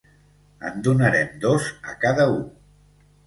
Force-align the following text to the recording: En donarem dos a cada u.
En 0.69 0.79
donarem 0.87 1.35
dos 1.45 1.69
a 1.91 1.93
cada 2.07 2.25
u. 2.39 2.39